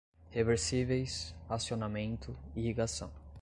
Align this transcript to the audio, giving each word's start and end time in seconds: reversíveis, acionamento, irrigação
reversíveis, 0.31 1.35
acionamento, 1.47 2.35
irrigação 2.55 3.11